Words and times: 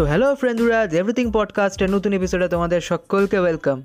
তো 0.00 0.06
hello 0.06 0.34
ফ্রেন্ডুরা 0.34 0.84
everything 0.84 1.30
পডকাস্টের 1.32 1.90
নতুন 1.90 2.12
এপিসোডে 2.12 2.48
তোমাদের 2.48 2.80
সকলকে 2.80 3.38
ওয়েলকাম 3.38 3.82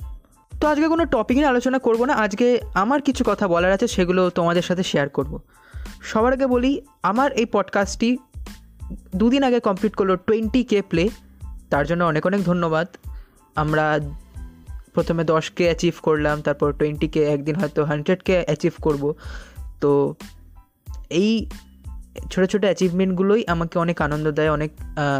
তো 0.60 0.68
আজকে 0.68 0.88
কোনো 0.88 1.06
টপিক 1.06 1.38
নিয়ে 1.38 1.48
আলোচনা 1.48 1.80
করব 1.80 2.06
না, 2.06 2.14
আজকে 2.14 2.62
আমার 2.74 3.02
কিছু 3.02 3.24
কথা 3.28 3.48
বলার 3.48 3.72
আছে, 3.72 3.88
সেগুলো 3.88 4.30
তোমাদের 4.30 4.62
সাথে 4.62 4.84
শেয়ার 4.84 5.10
করব। 5.10 5.40
সবার 6.02 6.34
আগে 6.34 6.48
বলি, 6.48 6.82
আমার 7.04 7.32
এই 7.32 7.46
পডকাস্টটি 7.46 8.18
দুদিন 9.16 9.44
আগে 9.44 9.60
কমপ্লিট 9.60 9.96
করল 9.96 10.16
টোয়েন্টি 10.16 10.64
কে 10.64 10.82
প্লে 10.82 11.10
তার 11.70 11.86
জন্য 11.86 12.04
অনেক 12.04 12.26
অনেক 12.26 12.44
ধন্যবাদ। 12.44 12.88
আমরা 13.56 14.00
প্রথমে 14.94 15.24
দশকে 15.24 15.64
অ্যাচিভ 15.64 15.94
করলাম, 16.02 16.42
তারপর 16.42 16.74
টোয়েন্টি 16.74 17.08
কে 17.08 17.24
একদিন 17.24 17.56
হয়তো 17.56 17.84
হান্ড্রেডকে 17.84 18.44
অ্যাচিভ 18.46 18.74
করব। 18.82 19.16
তো 19.82 20.16
এই 21.10 21.50
ছোটো 22.32 22.48
ছোটো 22.48 22.66
অ্যাচিভমেন্টগুলোই 22.68 23.44
আমাকে 23.48 23.80
অনেক 23.80 24.02
আনন্দ 24.02 24.32
দেয়, 24.32 24.52
অনেক 24.52 24.72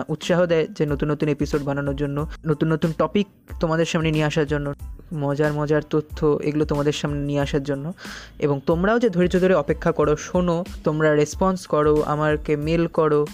উৎসাহ 0.08 0.46
দেয় 0.46 0.68
যে 0.68 0.86
নতুন 0.86 1.12
নতুন 1.12 1.30
এপিসোড 1.30 1.62
বানানোর 1.62 1.96
জন্য, 1.96 2.28
নতুন 2.46 2.74
নতুন 2.74 2.94
টপিক 2.98 3.28
তোমাদের 3.60 3.86
সামনে 3.86 4.12
নিয়ে 4.12 4.24
আসার 4.24 4.48
জন্য, 4.48 4.74
মজার 5.14 5.54
মজার 5.54 5.82
তথ্য 5.90 6.40
এগুলো 6.44 6.66
তোমাদের 6.66 6.94
সামনে 6.94 7.20
নিয়ে 7.20 7.40
আসার 7.40 7.64
জন্য। 7.64 7.94
এবং 8.40 8.60
তোমরাও 8.66 9.00
যে 9.00 9.10
ধৈর্য 9.10 9.40
ধরে 9.40 9.54
অপেক্ষা 9.54 9.92
করো, 9.92 10.16
শোনো, 10.16 10.66
তোমরা 10.84 11.16
রেসপন্স 11.16 11.68
করো, 11.68 12.02
আমাকে 12.02 12.56
মেল 12.56 12.88
করো, 12.88 13.28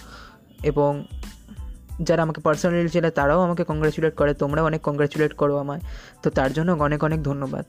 এবং 0.63 1.05
যারা 2.01 2.21
আমাকে 2.21 2.41
পার্সোনালি 2.41 2.89
চেনে 2.89 3.11
তারাও 3.11 3.41
আমাকে 3.41 3.63
কংগ্রাচুলেট 3.63 4.15
করে, 4.15 4.33
তোমরাও 4.33 4.65
অনেক 4.65 4.81
কংগ্রাচুলেট 4.81 5.33
করো 5.33 5.57
আমায়। 5.57 5.79
তো 6.23 6.29
তার 6.29 6.53
জন্য 6.53 6.71
অনেক 6.71 7.03
অনেক 7.03 7.23
ধন্যবাদ। 7.23 7.65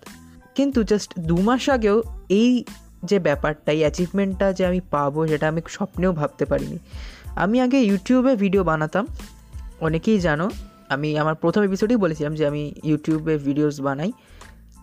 কিন্তু 0.54 0.84
জাস্ট 0.84 1.18
দু 1.18 1.36
মাস 1.36 1.68
আগেও 1.68 2.02
এই 2.28 2.64
যে 3.08 3.16
ব্যাপারটা 3.26 3.70
এই 3.76 3.80
অ্যাচিভমেন্টটা 3.84 4.46
যে 4.58 4.62
আমি 4.70 4.80
পাবো 4.94 5.20
সেটা 5.30 5.46
আমি 5.52 5.60
স্বপ্নেও 5.76 6.12
ভাবতে 6.20 6.44
পারিনি। 6.50 6.78
আমি 7.44 7.56
আগে 7.64 7.78
ইউটিউবে 7.90 8.32
ভিডিও 8.36 8.62
বানাতাম। 8.70 9.04
অনেকেই 9.86 10.18
জানো, 10.26 10.46
আমি 10.94 11.08
আমার 11.22 11.34
প্রথম 11.42 11.62
এপিসোডেই 11.68 11.98
বলেছিলাম 12.04 12.32
যে 12.38 12.44
আমি 12.50 12.62
ইউটিউবে 12.90 13.34
ভিডিওস 13.46 13.76
বানাই। 13.86 14.10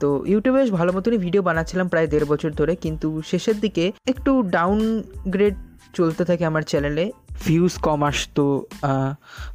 তো 0.02 0.08
ইউটিউবে 0.31 0.59
বেশ 0.59 0.70
ভালো 0.72 0.92
মতনই 0.95 1.20
ভিডিও 1.26 1.42
বানাচ্ছিলাম 1.50 1.88
প্রায় 1.94 2.08
দেড় 2.14 2.26
বছর 2.31 2.52
ধরে, 2.59 2.73
কিন্তু 2.84 3.08
শেষের 3.31 3.58
দিকে 3.64 3.86
একটু 4.11 4.31
ডাউন 4.56 4.80
গ্রেড 5.33 5.56
চলতে 5.98 6.23
থাকে 6.30 6.44
আমার 6.52 6.64
চ্যানেলে 6.72 7.06
ভিউজ 7.45 7.73
কম 7.88 8.00
আসতো 8.09 8.45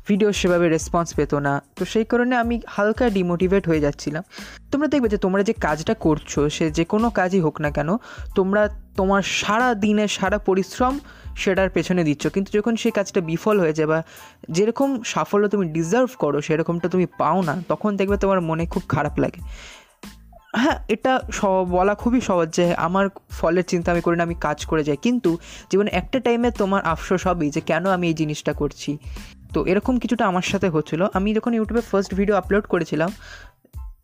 ভিডিও 0.09 0.31
সেভাবে 0.41 0.67
রেসপন্স 0.77 1.09
পেতো 1.19 1.37
না। 1.47 1.55
তো 1.77 1.83
সেই 1.93 2.05
কারণে 2.11 2.35
আমি 2.43 2.55
হালকা 2.75 3.07
ডিমোটিভেট 3.17 3.65
হয়ে 3.71 3.83
যাচ্ছিলাম। 3.87 4.25
তোমরা 4.73 4.89
দেখবে 4.93 5.09
যে 5.15 5.19
তোমরা 5.25 5.43
যে 5.49 5.55
কাজটা 5.67 5.95
করছ, 6.07 6.33
সে 6.57 6.65
যে 6.79 6.85
কোনো 6.93 7.07
কাজই 7.19 7.41
হোক 7.47 7.57
না 7.65 7.71
কেন, 7.77 7.91
তোমরা 8.39 8.63
তোমার 8.99 9.23
সারা 9.41 9.69
দিনে 9.85 10.05
সারা 10.19 10.39
পরিশ্রম 10.49 10.95
সেটার 11.43 11.71
পেছনে 11.77 12.03
দিচ্ছ। 12.09 12.25
কিন্তু 12.35 12.51
যখন 12.59 12.75
সেই 12.83 12.93
কাজটা 12.99 13.21
বিফল 13.31 13.57
হয়ে 13.63 13.75
যায় 13.79 13.89
বা 13.93 13.99
যেরকম 14.57 14.89
সাফল্য 15.13 15.45
তুমি 15.55 15.65
ডিজার্ভ 15.77 16.11
করো, 16.23 16.39
সেরকমটা 16.47 16.89
তুমি 16.95 17.07
পাও 17.21 17.39
না, 17.49 17.55
তখন 17.71 17.91
দেখবে 18.01 18.17
তোমার 18.23 18.41
মনে 18.49 18.65
খুব 18.75 18.83
খারাপ 18.95 19.15
লাগে। 19.25 19.41
হ্যাঁ 20.63 20.79
এটা 20.95 21.13
বলা 21.77 21.95
খুবই 22.03 22.21
সহজ 22.29 22.49
যে 22.59 22.67
আমার 22.87 23.05
ফলের 23.39 23.67
চিন্তা 23.73 23.89
আমি 23.95 24.03
করি 24.07 24.17
না, 24.19 24.25
আমি 24.29 24.37
কাজ 24.47 24.59
করে 24.71 24.83
যাই। 24.89 24.99
কিন্তু 25.07 25.31
জীবনে 25.71 25.91
একটা 26.01 26.19
টাইমে 26.27 26.49
তোমার 26.61 26.81
আফসোস 26.93 27.23
হবেই 27.29 27.51
যে 27.55 27.61
কেন 27.71 27.85
আমি 27.97 28.07
এই 28.11 28.17
জিনিসটা 28.21 28.53
করছি। 28.61 28.91
তো 29.55 29.59
এরকম 29.71 29.95
কিছুটা 30.03 30.25
আমার 30.31 30.47
সাথে 30.53 30.69
হচ্ছিল। 30.75 31.01
আমি 31.19 31.29
যখন 31.39 31.53
ইউটিউবে 31.59 31.83
ফার্স্ট 31.91 32.11
ভিডিও 32.19 32.35
আপলোড 32.41 32.65
করেছিলাম 32.73 33.11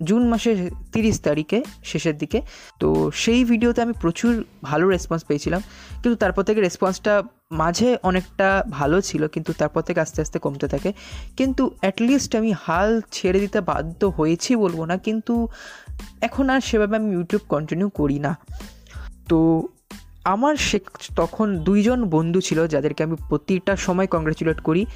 জুন 0.09 0.23
মাসের 0.33 0.59
তিরিশ 0.93 1.17
তারিখে, 1.27 1.59
শেষের 1.91 2.17
দিকে, 2.23 2.39
তো 2.81 2.89
সেই 3.23 3.41
ভিডিওতে 3.51 3.81
আমি 3.87 3.95
প্রচুর 4.03 4.33
ভালো 4.69 4.85
রেসপন্স 4.95 5.23
পেয়েছিলাম। 5.29 5.61
কিন্তু 6.03 6.17
তারপর 6.23 6.43
থেকে 6.49 6.61
রেসপন্সটা 6.61 7.15
মাঝে 7.63 7.89
অনেকটা 8.09 8.49
ভালো 8.79 8.97
ছিল, 9.09 9.23
কিন্তু 9.35 9.51
তারপর 9.61 9.83
থেকে 9.89 10.01
আস্তে 10.05 10.19
আস্তে 10.25 10.39
কমতে 10.45 10.67
থাকে। 10.69 10.91
কিন্তু 11.39 11.63
অ্যাটলিস্ট 11.81 12.33
আমি 12.41 12.51
হাল 12.65 12.91
ছেড়ে 13.17 13.39
দিতে 13.45 13.59
বাধ্য 13.71 14.01
হয়েছি 14.19 14.51
বলব 14.63 14.81
না, 14.91 14.97
কিন্তু 15.07 15.35
এখন 16.21 16.51
আর 16.51 16.61
সেভাবে 16.61 16.97
আমি 16.97 17.13
ইউটিউব 17.13 17.43
কন্টিনিউ 17.49 17.89
করি 17.89 18.19
না। 18.19 18.39
তো 19.29 19.69
আমার 20.25 20.57
সে 20.57 20.81
তখন 21.17 21.59
দুইজন 21.59 22.05
বন্ধু 22.05 22.41
ছিল 22.41 22.67
যাদেরকে 22.67 23.05
আমি 23.05 23.17
প্রতিটা 23.29 23.77
সময় 23.77 24.07
কংগ্রেচুলেট 24.07 24.61
করি 24.61 24.87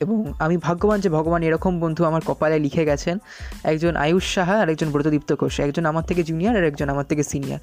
এবং 0.00 0.32
আমি 0.38 0.56
ভাগ্যবান 0.56 1.00
যে 1.00 1.08
ভগবান 1.08 1.42
এরকম 1.42 1.80
বন্ধু 1.80 2.04
আমার 2.04 2.20
কপালে 2.26 2.58
লিখে 2.58 2.84
গেছেন। 2.84 3.18
একজন 3.64 3.96
আয়ুষ 3.96 4.34
সাহা 4.34 4.60
আর 4.60 4.68
একজন 4.68 4.90
ব্রতদীপ্ত 4.90 5.34
ঘোষ, 5.34 5.60
একজন 5.60 5.86
আমার 5.86 6.04
থেকে 6.04 6.22
জুনিয়র 6.22 6.56
আর 6.56 6.64
একজন 6.64 6.88
আমার 6.88 7.04
থেকে 7.04 7.22
সিনিয়র 7.22 7.58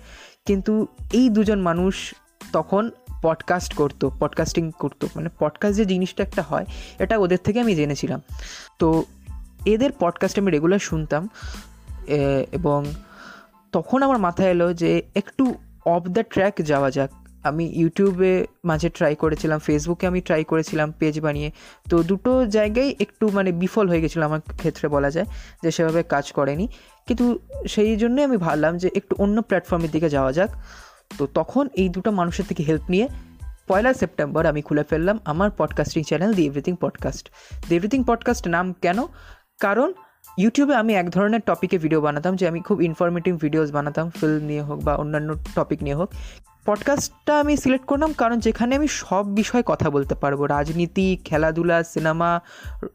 কিন্তু 0.45 0.87
এই 1.13 1.29
দুজন 1.29 1.59
মানুষ 1.59 2.15
তখন 2.53 2.91
পডকাস্ট 3.21 3.73
করতো 3.73 4.11
পডকাস্টিং 4.19 4.71
করতো। 4.79 5.07
মানে 5.15 5.29
পডকাস্ট 5.39 5.77
যে 5.77 5.85
জিনিসটা 5.85 6.23
একটা 6.23 6.41
হয়, 6.41 6.65
এটা 6.99 7.17
ওদের 7.17 7.37
থেকে 7.43 7.59
আমি 7.59 7.75
জেনেছিলাম। 7.75 8.21
তো 8.79 9.03
এদের 9.65 9.91
পডকাস্ট 9.99 10.39
আমি 10.39 10.51
রেগুলার 10.51 10.79
শুনতাম। 10.79 11.29
এবং 12.51 12.85
তখন 13.71 14.03
আমার 14.03 14.17
মাথায় 14.17 14.49
এলো 14.49 14.73
যে 14.73 15.03
একটু 15.15 15.55
অফ 15.85 16.03
দ্য 16.03 16.23
ট্র্যাক 16.23 16.53
যাওয়া 16.61 16.91
যাক। 16.91 17.09
আমি 17.43 17.65
ইউটিউবে 17.65 18.47
মাঝে 18.65 18.89
ট্রাই 18.89 19.15
করেছিলাম 19.15 19.59
ফেসবুকে 19.59 20.07
আমি 20.07 20.21
ট্রাই 20.21 20.43
করেছিলাম 20.43 20.91
পেজ 20.91 21.19
বানিয়ে। 21.19 21.51
তো 21.89 22.03
দুটো 22.03 22.45
জায়গায় 22.45 22.95
একটু 22.99 23.29
মানে 23.29 23.51
বিফল 23.51 23.89
হয়ে 23.89 24.01
গেছিল 24.01 24.23
আমার 24.23 24.39
ক্ষেত্রে 24.41 24.89
বলা 24.89 25.11
যায়, 25.11 25.25
যে 25.63 25.71
সেভাবে 25.71 26.03
কাজ 26.03 26.31
করেনি। 26.31 26.67
কিন্তু 27.07 27.39
সেই 27.67 27.95
জন্যই 27.95 28.23
আমি 28.23 28.37
ভাবলাম 28.37 28.77
যে 28.77 28.89
একটু 28.95 29.15
অন্য 29.19 29.41
প্ল্যাটফর্মের 29.41 29.91
দিকে 29.91 30.09
যাওয়া 30.09 30.31
যাক। 30.31 30.49
তো 31.17 31.27
তখন 31.33 31.69
এই 31.73 31.89
দুটো 31.89 32.11
মানুষের 32.11 32.45
থেকে 32.45 32.63
হেল্প 32.63 32.81
নিয়ে 32.89 33.07
পয়লা 33.67 33.93
সেপ্টেম্বর 33.93 34.45
আমি 34.45 34.61
খুলে 34.61 34.83
ফেললাম 34.83 35.19
আমার 35.25 35.51
podcasting 35.57 36.03
channel 36.03 36.33
the 36.33 36.45
everything 36.45 36.75
podcast 36.75 37.29
the 37.69 37.75
everything 37.75 38.03
podcast 38.03 38.47
নাম 38.47 38.73
কেন? 38.73 39.05
কারণ 39.59 39.93
ইউটিউবে 40.37 40.75
আমি 40.75 40.93
এক 40.93 41.09
ধরনের 41.09 41.39
টপিকে 41.45 41.77
ভিডিও 41.77 42.01
বানাতাম 42.01 42.35
যে 42.35 42.47
আমি 42.47 42.61
খুব 42.61 42.81
ইনফরমেটিভ 42.81 43.37
ভিডিওস 43.37 43.71
বানাতাম 43.71 44.09
ফিল্ম 44.09 44.43
নিয়ে 44.43 44.61
হোক 44.61 44.83
বা 44.83 44.95
অন্যান্য 44.95 45.35
টপিক 45.55 45.83
নিয়ে 45.83 45.95
হোক। 45.95 46.09
পডকাস্টটা 46.65 47.39
আমি 47.39 47.57
সিলেক্ট 47.57 47.85
করলাম 47.85 48.13
কারণ 48.13 48.39
যেখানে 48.39 48.75
আমি 48.75 48.87
সব 48.87 49.35
বিষয়ে 49.35 49.63
কথা 49.65 49.89
বলতে 49.89 50.15
পারব। 50.15 50.43
রাজনীতি, 50.43 51.17
খেলাধুলা 51.25 51.83
সিনেমা 51.83 52.41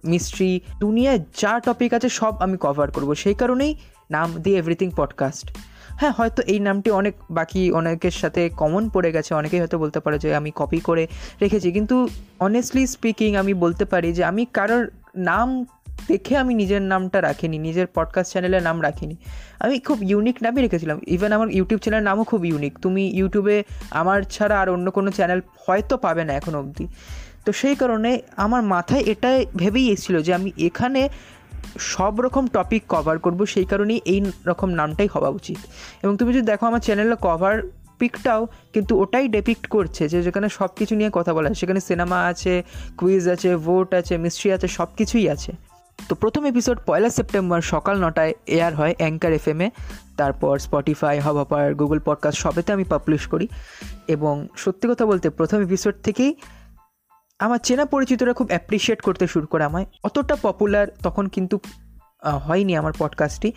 মিস্ট্রি 0.04 0.60
দুনিয়ায় 0.80 1.18
যা 1.18 1.60
টপিক 1.60 1.94
আছে 1.94 2.08
সব 2.08 2.36
আমি 2.36 2.56
কভার 2.60 2.90
করব। 2.90 3.14
সেই 3.14 3.34
কারণেই 3.34 3.76
নাম 4.10 4.32
দি 4.32 4.56
এভরিথিং 4.56 4.90
পডকাস্ট 4.96 5.50
হ্যাঁ 5.88 6.12
হয়তো 6.12 6.42
এই 6.42 6.58
নামটি 6.58 6.90
অনেক 6.90 7.14
বাকি 7.30 7.72
অনেকের 7.72 8.10
সাথে 8.10 8.48
কমন 8.48 8.88
পড়ে 8.88 9.12
গেছে। 9.12 9.34
অনেকেই 9.34 9.60
হয়তো 9.60 9.78
বলতে 9.78 10.00
পারে 10.00 10.18
যে 10.18 10.34
আমি 10.34 10.50
কপি 10.54 10.80
করে 10.80 11.08
রেখেছি। 11.42 11.72
কিন্তু 11.72 12.08
অনেস্টলি 12.38 12.86
স্পিকিং 12.86 13.36
আমি 13.36 13.54
বলতে 13.54 13.84
পারি 13.84 14.12
যে 14.12 14.24
আমি 14.24 14.44
কারোর 14.44 14.90
নাম 15.16 15.64
দেখে 16.08 16.36
আমি 16.36 16.54
নিজের 16.54 16.82
নামটা 16.82 17.20
রাখিনি, 17.20 17.58
নিজের 17.58 17.86
পডকাস্ট 17.94 18.30
চ্যানেলের 18.30 18.62
নাম 18.62 18.82
রাখিনি। 18.82 19.16
আমি 19.60 19.78
খুব 19.78 20.02
ইউনিক 20.02 20.36
নামই 20.42 20.62
রেখেছিলাম। 20.62 21.00
ইভেন 21.06 21.32
আমার 21.32 21.50
ইউটিউব 21.50 21.80
চ্যানেলের 21.80 22.04
নামও 22.04 22.24
খুব 22.24 22.44
ইউনিক 22.44 22.78
তুমি 22.78 23.08
ইউটিউবে 23.08 23.64
আমার 23.90 24.22
ছাড়া 24.22 24.60
আর 24.60 24.68
অন্য 24.68 24.90
কোনো 24.90 25.10
চ্যানেল 25.10 25.40
হয়তো 25.66 25.96
পাবে 25.96 26.24
না 26.24 26.32
এখন 26.32 26.54
অবধি। 26.54 26.86
তো 27.44 27.52
সেই 27.52 27.74
কারণে 27.74 28.20
আমার 28.36 28.62
মাথায় 28.62 29.02
এটাই 29.06 29.46
ভেবেই 29.56 29.88
এসেছিল 29.88 30.22
যে 30.22 30.34
আমি 30.34 30.52
এখানে 30.58 31.08
সব 31.78 32.20
রকম 32.20 32.46
টপিক 32.46 32.82
কভার 32.88 33.18
করব, 33.18 33.46
সেই 33.46 33.64
কারণেই 33.64 34.00
এই 34.04 34.32
রকম 34.46 34.70
নামটাই 34.70 35.08
হওয়া 35.14 35.28
উচিত। 35.28 35.58
এবং 36.02 36.16
তুমি 36.16 36.32
যদি 36.32 36.46
দেখো 36.46 36.66
আমার 36.66 36.80
চ্যানেলের 36.80 37.16
কভার 37.16 37.62
পিকটাও 37.98 38.46
কিন্তু 38.72 39.00
ওটাই 39.00 39.28
ডেপিক্ট 39.28 39.66
করছে 39.66 40.08
যে 40.08 40.22
যেখানে 40.22 40.48
সব 40.48 40.68
কিছু 40.76 40.96
নিয়ে 40.96 41.10
কথা 41.12 41.34
বলা 41.34 41.54
সেখানে 41.54 41.80
সিনেমা 41.80 42.24
আছে 42.26 42.62
কুইজ 42.96 43.28
আছে 43.28 43.56
ভোট 43.56 43.94
আছে 43.94 44.18
মিস্ট্রি 44.18 44.52
আছে 44.52 44.68
সব 44.68 44.88
কিছুই 44.96 45.28
আছে। 45.28 45.52
তো 46.08 46.14
প্রথম 46.14 46.44
এপিসোড 46.44 46.78
পয়লা 46.86 47.10
সেপ্টেম্বর 47.10 47.60
সকাল 47.60 48.04
নটায় 48.04 48.32
এয়ার 48.46 48.74
হয় 48.74 48.94
অ্যাঙ্কার 48.98 49.32
এফ 49.32 49.48
এমে 49.48 49.70
তারপর 50.16 50.58
স্পটিফাই 50.58 51.20
হবাপার 51.20 51.74
গুগল 51.74 52.00
পডকাস্ট 52.04 52.38
সবেতে 52.38 52.72
আমি 52.72 52.84
পাবলিশ 52.84 53.26
করি। 53.26 53.48
এবং 54.08 54.48
সত্যি 54.56 54.88
কথা 54.90 55.06
বলতে 55.06 55.30
প্রথম 55.30 55.60
এপিসোড 55.60 55.94
থেকেই 56.02 56.34
আমার 57.38 57.58
চেনা 57.58 57.84
পরিচিতরা 57.84 58.32
খুব 58.32 58.46
অ্যাপ্রিসিয়েট 58.46 59.00
করতে 59.00 59.26
শুরু 59.26 59.46
করে 59.46 59.64
আমায়। 59.64 59.86
অতটা 60.04 60.36
পপুলার 60.42 60.86
তখন 61.02 61.26
কিন্তু 61.26 61.58
হয়নি 62.22 62.76
আমার 62.76 62.92
পডকাস্টটি 62.98 63.52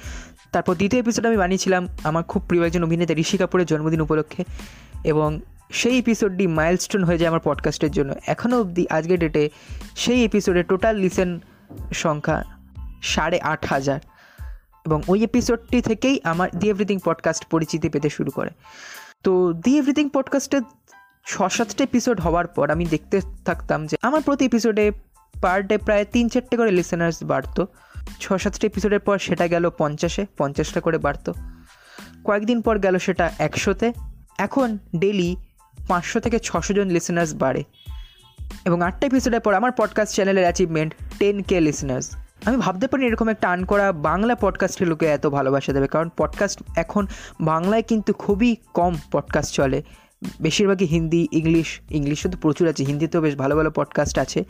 তারপর 0.51 0.75
দ্বিতীয় 0.75 1.01
এপিসোড 1.01 1.25
আমি 1.25 1.38
বানিয়েছিলাম 1.38 1.88
আমার 2.04 2.24
খুব 2.24 2.42
প্রিয় 2.48 2.66
একজন 2.66 2.84
অভিনেতা 2.84 3.13
ঋষি 3.13 3.38
কাপুরের 3.38 3.66
জন্মদিন 3.66 4.01
উপলক্ষে। 4.01 4.44
এবং 5.04 5.39
সেই 5.72 6.00
এপিসোডটি 6.00 6.48
মাইলস্টোন 6.48 7.04
হয়ে 7.04 7.18
যায় 7.18 7.30
আমার 7.30 7.39
পডকাস্টের 7.44 7.92
জন্য। 7.92 8.13
এখনও 8.28 8.60
অবধি 8.60 8.88
আজকের 8.89 9.19
ডেটে 9.19 9.50
সেই 9.96 10.25
এপিসোডে 10.25 10.63
টোটাল 10.63 10.96
লিসেন 10.96 11.39
সংখ্যা 11.94 12.44
সাড়ে 13.01 13.39
আট 13.39 13.65
হাজার। 13.65 14.00
এবং 14.86 15.01
ওই 15.07 15.24
এপিসোডটি 15.24 15.81
থেকেই 15.81 16.19
আমার 16.24 16.50
দি 16.60 16.69
এভরিথিং 16.69 17.00
পডকাস্ট 17.06 17.45
পরিচিতি 17.45 17.89
পেতে 17.89 18.10
শুরু 18.10 18.31
করে। 18.31 18.50
তো 19.24 19.54
দি 19.54 19.77
এভরিথিং 19.77 20.10
পডকাস্টের 20.10 20.62
ছ 21.25 21.44
সাতটা 21.44 21.83
এপিসোড 21.83 22.21
হওয়ার 22.21 22.48
পর 22.48 22.71
আমি 22.71 22.86
দেখতে 22.86 23.21
থাকতাম 23.45 23.88
যে 23.88 23.98
আমার 24.01 24.21
প্রতি 24.21 24.45
এপিসোডে 24.45 24.92
পার 25.42 25.68
ডে 25.68 25.77
প্রায় 25.77 26.06
তিন 26.06 26.30
চারটে 26.30 26.57
করে 26.57 26.71
লিসেনার্স 26.71 27.24
বাড়তো। 27.24 27.68
ছ 28.19 28.33
সাতটা 28.33 28.68
এপিসোডের 28.68 29.00
পর 29.00 29.19
সেটা 29.19 29.48
গেল 29.48 29.69
পঞ্চাশে, 29.77 30.25
পঞ্চাশটা 30.38 30.81
করে 30.81 30.98
বাড়তো। 30.98 31.33
কয়েকদিন 32.24 32.62
পর 32.62 32.80
গেল 32.80 32.98
সেটা 32.98 33.31
একশোতে। 33.39 33.94
এখন 34.38 34.77
ডেলি 34.95 35.36
পাঁচশো 35.88 36.19
থেকে 36.19 36.39
ছশো 36.39 36.74
জন 36.74 36.88
লিসেনার্স 36.88 37.36
বাড়ে। 37.36 37.63
এবং 38.65 38.81
আটটা 38.81 39.07
এপিসোডের 39.07 39.39
পর 39.39 39.54
আমার 39.54 39.71
পডকাস্ট 39.77 40.13
চ্যানেলের 40.13 40.44
অ্যাচিভমেন্ট 40.44 40.94
টেন 41.19 41.42
কে 41.42 41.62
লিসনার্স 41.62 42.15
আমি 42.45 42.57
ভাবতে 42.57 42.88
পারি 42.88 43.06
এরকম 43.06 43.27
একটা 43.30 43.50
আন 43.50 43.65
করা 43.65 43.92
বাংলা 43.92 44.36
পডকাস্টের 44.36 44.88
লোকে 44.88 45.06
এত 45.06 45.27
ভালোবাসা 45.27 45.74
দেবে, 45.74 45.88
কারণ 45.88 46.10
পডকাস্ট 46.18 46.63
এখন 46.75 47.07
বাংলায় 47.42 47.83
কিন্তু 47.83 48.13
খুবই 48.13 48.56
কম 48.74 48.95
পডকাস্ট 49.12 49.54
চলে। 49.54 49.83
বেশিরভাগই 50.42 50.86
হিন্দি, 50.86 51.27
ইংলিশ, 51.31 51.80
ইংলিশও 51.89 52.30
তো 52.30 52.38
প্রচুর 52.42 52.68
আছে, 52.68 52.83
হিন্দিতেও 52.83 53.21
বেশ 53.21 53.36
ভালো 53.36 53.56
ভালো 53.56 53.71
পডকাস্ট 53.71 54.19
আছে 54.19 54.45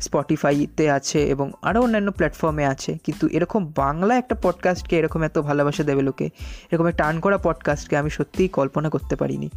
স্পটিফাইতে 0.00 0.90
আছে 0.90 1.28
এবং 1.28 1.52
আরও 1.62 1.82
অন্যান্য 1.82 2.12
প্ল্যাটফর্মে 2.12 2.66
আছে। 2.66 2.98
কিন্তু 3.04 3.28
এরকম 3.28 3.72
বাংলা 3.76 4.16
একটা 4.16 4.34
পডকাস্টকে 4.42 4.98
এরকম 4.98 5.22
এত 5.22 5.38
ভালোবাসা 5.38 5.82
দেবে 5.82 6.02
লোকে, 6.02 6.30
এরকম 6.70 6.86
একটা 6.86 7.04
আন 7.04 7.20
করা 7.20 7.38
পডকাস্টকে 7.38 7.96
আমি 7.96 8.10
সত্যিই 8.10 8.48
কল্পনা 8.48 8.88
করতে 8.90 9.16
পারিনি। 9.16 9.50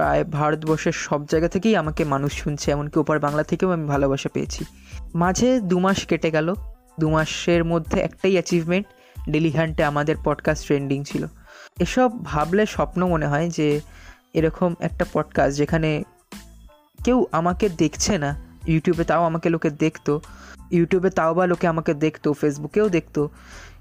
প্রায় 0.00 0.24
ভারতবর্ষের 0.24 0.92
সব 0.92 1.26
জায়গা 1.26 1.48
থেকেই 1.48 1.76
আমাকে 1.76 2.04
মানুষ 2.04 2.32
শুনছে, 2.32 2.70
এমনকি 2.70 2.98
ওপার 2.98 3.18
বাংলা 3.18 3.42
থেকেও 3.42 3.70
আমি 3.70 3.86
ভালোবাসা 3.86 4.28
পেয়েছি। 4.32 4.64
মাঝে 5.14 5.60
দু 5.60 5.78
মাস 5.78 6.06
কেটে 6.06 6.30
গেল। 6.30 6.54
দু 7.00 7.10
মাসের 7.10 7.64
মধ্যে 7.64 8.00
একটাই 8.00 8.32
অ্যাচিভমেন্ট 8.32 8.86
ডেলি 9.30 9.50
হ্যান্ডে 9.50 9.84
আমাদের 9.84 10.16
পডকাস্ট 10.24 10.66
ট্রেন্ডিং 10.66 11.04
ছিল। 11.04 11.26
এসব 11.80 12.24
ভাবলে 12.24 12.66
স্বপ্ন 12.66 13.06
মনে 13.06 13.26
হয় 13.26 13.48
যে, 13.48 13.80
এরকম 14.34 14.74
একটা 14.80 15.04
পডকাস্ট 15.12 15.58
যেখানে 15.58 16.04
কেউ 17.04 17.26
আমাকে 17.32 17.68
দেখছে 17.68 18.18
না 18.18 18.30
ইউটিউবে 18.66 19.04
তাও 19.04 19.24
আমাকে 19.24 19.48
লোকে 19.48 19.70
দেখতো 19.70 20.20
ইউটিউবে 20.70 21.10
তাও 21.10 21.34
বা 21.34 21.46
লোকে 21.46 21.66
আমাকে 21.66 21.94
দেখতো 21.94 22.32
ফেসবুকেও 22.32 22.88
দেখতো, 22.88 23.28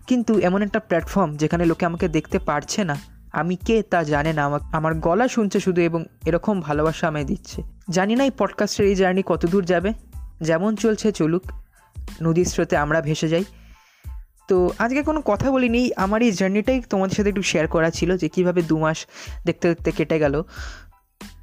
কিন্তু 0.08 0.40
এমন 0.40 0.62
একটা 0.62 0.80
প্ল্যাটফর্ম 0.80 1.38
যেখানে 1.38 1.66
লোকে 1.66 1.86
আমাকে 1.86 2.08
দেখতে 2.08 2.40
পারছে 2.40 2.84
না 2.84 2.96
আমি 3.32 3.56
কে 3.56 3.84
তা 3.84 4.04
জানে 4.04 4.34
না। 4.34 4.46
আমার 4.46 4.60
আমার 4.72 4.96
গলা 4.96 5.28
শুনছে 5.28 5.60
শুধু 5.60 5.82
এবং 5.82 6.06
এরকম 6.26 6.62
ভালোবাসা 6.62 7.08
আমায় 7.08 7.26
দিচ্ছে। 7.26 7.64
জানি 7.90 8.16
না 8.16 8.24
এই 8.24 8.32
পডকাস্টের 8.38 8.86
এই 8.86 8.96
জার্নি 8.96 9.24
কত 9.26 9.46
দূর 9.46 9.66
যাবে। 9.66 9.94
যেমন 10.42 10.76
চলছে, 10.76 11.12
চলুক। 11.12 11.44
নদীর 12.22 12.46
স্রোতে 12.46 12.78
আমরা 12.78 13.02
ভেসে 13.02 13.28
যাই। 13.28 13.44
তো 14.48 14.70
আজকে 14.80 15.04
কোনো 15.04 15.22
কথা 15.22 15.52
বলিনি। 15.52 15.92
আমার 15.96 16.22
এই 16.22 16.32
জার্নিটাই 16.32 16.82
তোমাদের 16.82 17.16
সাথে 17.16 17.30
একটু 17.30 17.42
শেয়ার 17.42 17.68
করা 17.68 17.90
ছিল 17.90 18.18
যে 18.18 18.30
কীভাবে 18.30 18.62
দু 18.62 18.80
মাস 18.80 19.08
দেখতে 19.46 19.68
দেখতে 19.70 19.92
কেটে 19.92 20.20
গেল। 20.20 20.44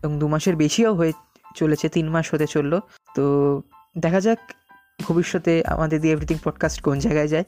এবং 0.02 0.18
দু 0.18 0.28
মাসের 0.28 0.56
বেশিও 0.56 0.94
হয়ে 0.94 1.12
চলেছে, 1.56 1.88
তিন 1.88 2.08
মাস 2.08 2.34
হতে 2.34 2.46
চলল। 2.46 2.80
তো 3.14 3.62
দেখা 3.98 4.20
যাক 4.20 4.38
ভবিষ্যতে 5.02 5.62
আমাদের 5.66 6.00
দি 6.00 6.10
এভরিথিং 6.10 6.36
পডকাস্ট 6.44 6.80
কোন 6.80 6.98
জায়গায় 6.98 7.28
যায়। 7.28 7.44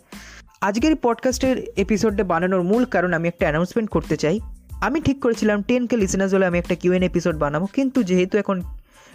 আজকের 0.61 0.97
পডকাস্টের 0.97 1.57
এপিসোডটা 1.77 2.25
বানানোর 2.25 2.63
মূল 2.63 2.85
কারণ 2.85 3.13
আমি 3.13 3.29
একটা 3.29 3.45
অ্যানাউন্সমেন্ট 3.45 3.91
করতে 3.91 4.17
চাই। 4.17 4.41
আমি 4.81 5.01
ঠিক 5.01 5.21
করেছিলাম 5.21 5.63
টেন 5.63 5.87
কে 5.87 5.97
লিসেনার্স 5.97 6.35
হলে 6.35 6.47
আমি 6.47 6.59
একটা 6.59 6.75
কিউএন 6.75 7.03
এপিসোড 7.03 7.37
বানাবো, 7.37 7.67
কিন্তু 7.67 8.03
যেহেতু 8.03 8.39
এখন 8.39 8.63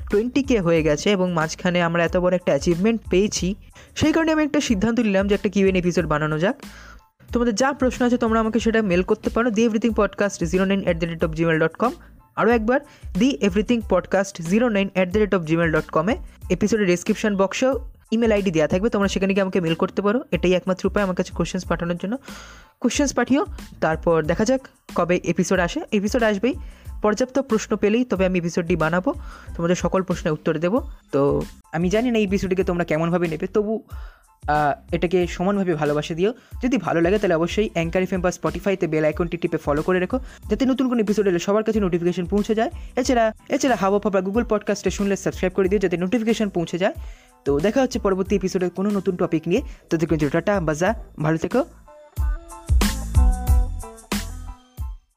টোয়েন্টি 0.09 0.43
কে 0.43 0.59
হয়ে 0.59 0.83
গেছে 0.83 1.11
এবং 1.11 1.31
মাঝখানে 1.31 1.81
আমরা 1.81 2.03
এত 2.03 2.17
বড় 2.17 2.35
একটা 2.35 2.51
অ্যাচিভমেন্ট 2.51 3.01
পেয়েছি, 3.09 3.55
সেই 3.95 4.11
কারণে 4.11 4.31
আমি 4.31 4.43
একটা 4.43 4.59
সিদ্ধান্ত 4.59 4.99
নিলাম 4.99 5.27
যে 5.27 5.35
একটা 5.35 5.49
কিউএন 5.49 5.75
এপিসোড 5.75 6.05
বানানো 6.05 6.39
যাক। 6.39 6.55
তোমাদের 7.33 7.55
যা 7.55 7.73
প্রশ্ন 7.73 8.05
আছে 8.05 8.17
তোমরা 8.17 8.39
আমাকে 8.39 8.59
সেটা 8.59 8.81
মেল 8.81 9.03
করতে 9.03 9.29
পারো 9.29 9.51
the 9.51 9.65
everything 9.65 9.91
podcast 9.95 10.43
zero 10.43 10.65
nine 10.65 10.81
at 10.83 10.97
the 10.97 11.05
rate 11.05 11.23
of 11.23 11.31
Gmail 11.31 11.59
dot 11.59 11.75
com 11.75 11.91
আরও 12.35 12.51
একবার 12.51 12.79
the 13.19 13.29
everything 13.41 13.81
podcast 13.89 14.41
zero 14.41 14.69
nine 14.69 14.89
at 14.93 15.11
the 15.11 15.19
rate 15.19 15.35
of 15.35 15.41
Gmail 15.41 15.71
dot 15.71 15.87
কমে 15.89 16.17
এপিসোডের 16.49 16.87
ডিসক্রিপশন 16.87 17.35
বক্সেও 17.37 17.92
ইমেল 18.13 18.31
আইডি 18.31 18.51
দেওয়া 18.51 18.67
থাকবে, 18.67 18.89
তোমরা 18.89 19.07
সেখানে 19.07 19.33
গিয়ে 19.33 19.41
আমাকে 19.41 19.59
মেল 19.61 19.75
করতে 19.75 20.01
পারো। 20.01 20.19
এটাই 20.31 20.53
একমাত্র 20.53 20.87
উপায় 20.87 21.03
আমার 21.03 21.15
কাছে 21.15 21.31
কোশ্চেন্স 21.35 21.63
পাঠানোর 21.65 21.97
জন্য। 22.03 22.17
কোশ্চেন্স 22.79 23.13
পাঠিও, 23.13 23.45
তারপর 23.81 24.17
দেখা 24.23 24.45
যাক 24.45 24.61
কবে 24.95 25.19
এপিসোড 25.23 25.59
আসে। 25.59 25.79
এপিসোড 25.91 26.23
আসবেই। 26.23 26.53
পর্যাপ্ত 27.01 27.39
প্রশ্ন 27.39 27.75
পেলেই 27.75 28.05
তবে 28.05 28.25
আমি 28.25 28.37
এপিসোডটি 28.39 28.75
বানাবো। 28.75 29.13
তোমাদের 29.55 29.75
সকল 29.75 30.01
প্রশ্নের 30.03 30.33
উত্তর 30.33 30.57
দেবো। 30.57 30.77
তো 31.11 31.41
আমি 31.71 31.87
জানি 31.89 32.11
না 32.11 32.17
এই 32.17 32.23
এপিসোডটিকে 32.23 32.63
তোমরা 32.63 32.83
কেমনভাবে 32.83 33.27
নেবে। 33.27 33.47
তবু 33.47 33.73
এটাকে 34.91 35.27
সমানভাবে 35.27 35.73
ভালোবাসে 35.73 36.13
দিও। 36.15 36.33
যদি 36.63 36.77
ভালো 36.77 36.99
লাগে 37.01 37.17
তাহলে 37.19 37.35
অবশ্যই 37.35 37.69
অ্যাঙ্কার 37.73 38.01
এফএম 38.01 38.21
বা 38.21 38.31
স্পটিফাইতে 38.31 38.87
বেল 38.87 39.05
আইকনটি 39.05 39.37
টিপে 39.37 39.57
ফলো 39.57 39.81
করে 39.81 39.99
রেখো। 39.99 40.19
যাতে 40.49 40.65
নতুন 40.65 40.89
কোনো 40.89 40.99
এপিসোড 40.99 41.27
এলে 41.27 41.39
সবার 41.39 41.63
কাছে 41.63 41.79
নোটিফিকেশন 41.79 42.25
পৌঁছে 42.25 42.55
যায়। 42.55 42.71
এছাড়া 42.95 43.25
এছাড়া 43.49 43.75
হাওয়া 43.75 44.09
বা 44.09 44.21
গুগল 44.21 44.43
পডকাস্টে 44.49 44.89
শুনলে 44.89 45.15
সাবস্ক্রাইব 45.15 45.53
করে 45.53 45.67
দিও, 45.69 45.79
যাতে 45.79 45.97
নোটিফিকেশন 45.97 46.49
পৌঁছে 46.49 46.77
যায়। 46.77 46.93
তো 47.45 47.51
দেখা 47.59 47.79
হচ্ছে 47.81 47.99
পরবর্তী 47.99 48.33
এপিসোডে 48.35 48.67
কোনো 48.69 48.89
নতুন 48.89 49.13
টপিক 49.15 49.43
নিয়ে। 49.47 49.61
তোদের 49.89 50.07
কিন্তু 50.07 50.25
টাটা, 50.29 50.53
বাজা, 50.59 50.89
ভালো 51.21 51.37
থেকো। 51.37 51.61